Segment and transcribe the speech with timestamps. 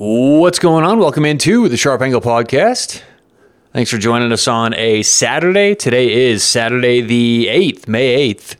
[0.00, 1.00] What's going on?
[1.00, 3.02] Welcome into the Sharp Angle Podcast.
[3.72, 5.74] Thanks for joining us on a Saturday.
[5.74, 8.54] Today is Saturday the 8th, May 8th.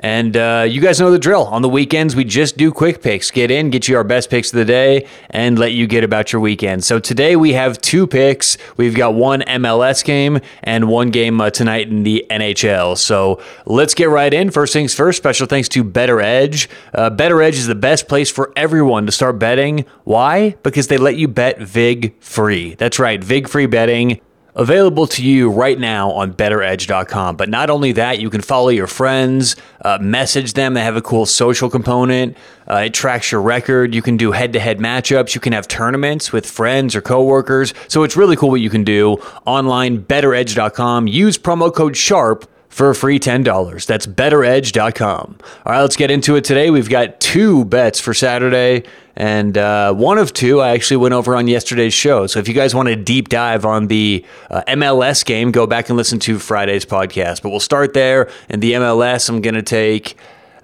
[0.00, 1.46] And uh, you guys know the drill.
[1.46, 3.30] On the weekends, we just do quick picks.
[3.30, 6.32] Get in, get you our best picks of the day, and let you get about
[6.32, 6.84] your weekend.
[6.84, 8.56] So today we have two picks.
[8.76, 12.96] We've got one MLS game and one game uh, tonight in the NHL.
[12.96, 14.50] So let's get right in.
[14.50, 16.68] First things first, special thanks to BettorEdge.
[16.94, 19.84] Uh, BettorEdge is the best place for everyone to start betting.
[20.04, 20.50] Why?
[20.62, 22.74] Because they let you bet VIG free.
[22.76, 24.20] That's right, VIG free betting
[24.58, 27.36] available to you right now on bettoredge.com.
[27.36, 30.74] But not only that, you can follow your friends, uh, message them.
[30.74, 32.36] They have a cool social component.
[32.68, 33.94] Uh, it tracks your record.
[33.94, 35.34] You can do head to head matchups.
[35.34, 37.72] You can have tournaments with friends or coworkers.
[37.86, 39.14] So it's really cool what you can do
[39.46, 41.06] online, bettoredge.com.
[41.06, 43.86] Use promo code SHARP for a free $10.
[43.86, 45.38] That's bettoredge.com.
[45.66, 46.70] All right, let's get into it today.
[46.70, 48.84] We've got two bets for Saturday,
[49.18, 52.28] and uh, one of two I actually went over on yesterday's show.
[52.28, 55.88] So if you guys want a deep dive on the uh, MLS game, go back
[55.88, 57.42] and listen to Friday's podcast.
[57.42, 58.30] But we'll start there.
[58.48, 60.16] And the MLS, I'm going to take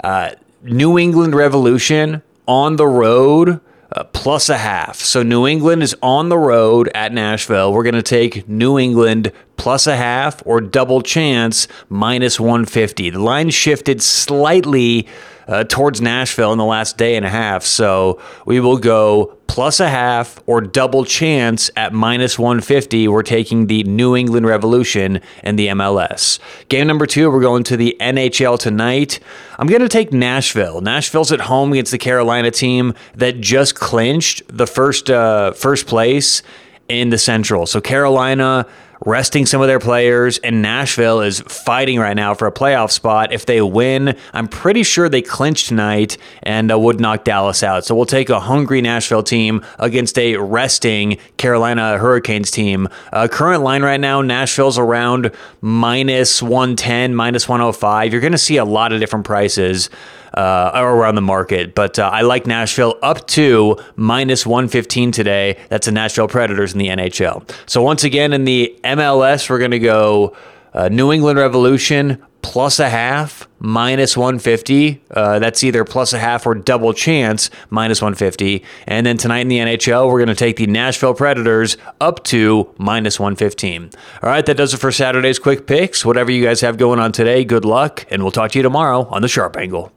[0.05, 0.31] uh,
[0.63, 5.01] New England Revolution on the road uh, plus a half.
[5.01, 7.73] So New England is on the road at Nashville.
[7.73, 13.11] We're going to take New England plus a half or double chance minus 150.
[13.11, 15.09] The line shifted slightly
[15.49, 17.65] uh, towards Nashville in the last day and a half.
[17.65, 23.09] So we will go plus a half or double chance at minus 150.
[23.09, 26.39] We're taking the New England Revolution and the MLS.
[26.69, 29.21] Game number two, we're going to the NHL tonight.
[29.59, 30.81] I'm going to take Nashville.
[30.81, 36.43] Nashville's at home against the Carolina team that just clinched the first uh, first place
[36.89, 37.67] in the Central.
[37.67, 38.67] So Carolina
[39.05, 43.33] resting some of their players, and Nashville is fighting right now for a playoff spot.
[43.33, 47.85] If they win, I'm pretty sure they clinch tonight and uh, would knock Dallas out.
[47.85, 52.89] So we'll take a hungry Nashville team against a resting Carolina Hurricanes team.
[53.13, 58.13] Uh, current line right now, Nashville's around minus 110, minus 105.
[58.13, 59.91] You're going to see a lot of different prices
[60.35, 61.75] uh, around the market.
[61.75, 65.59] But uh, I like Nashville up to minus 115 today.
[65.69, 67.51] That's the Nashville Predators in the NHL.
[67.67, 70.37] So once again, in the MLS, we're going to go
[70.73, 75.03] uh, New England Revolution plus a half minus 150.
[75.11, 78.63] Uh, that's either plus a half or double chance minus 150.
[78.87, 82.71] And then tonight in the NHL, we're going to take the Nashville Predators up to
[82.77, 83.91] minus 115.
[84.23, 86.05] All right, that does it for Saturday's quick picks.
[86.05, 89.07] Whatever you guys have going on today, good luck, and we'll talk to you tomorrow
[89.07, 89.91] on the Sharp Angle.